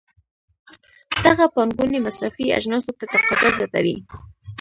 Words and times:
دغه 1.25 1.45
پانګونې 1.55 1.99
مصرفي 2.07 2.45
اجناسو 2.57 2.91
ته 2.99 3.05
تقاضا 3.13 3.49
زیاتوي. 3.57 3.97